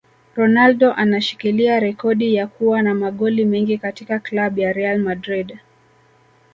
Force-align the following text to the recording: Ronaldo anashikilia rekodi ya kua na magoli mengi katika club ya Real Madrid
Ronaldo 0.35 0.93
anashikilia 0.93 1.79
rekodi 1.79 2.35
ya 2.35 2.47
kua 2.47 2.81
na 2.81 2.93
magoli 2.95 3.45
mengi 3.45 3.77
katika 3.77 4.19
club 4.19 4.57
ya 4.59 4.73
Real 4.73 4.99
Madrid 4.99 5.57